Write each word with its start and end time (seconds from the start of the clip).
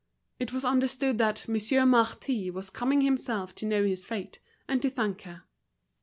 It 0.39 0.51
was 0.51 0.65
understood 0.65 1.19
that 1.19 1.47
Monsieur 1.47 1.85
Marty 1.85 2.49
was 2.49 2.71
coming 2.71 3.01
himself 3.01 3.53
to 3.53 3.67
know 3.67 3.85
his 3.85 4.03
fate 4.03 4.39
and 4.67 4.81
to 4.81 4.89
thank 4.89 5.21
her. 5.21 5.43